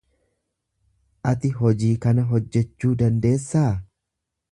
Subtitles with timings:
[1.31, 3.69] Ati hojii kana hojjachuu dandeessaa?